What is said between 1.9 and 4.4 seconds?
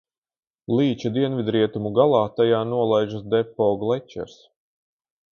galā tajā nolaižas Depo glečers.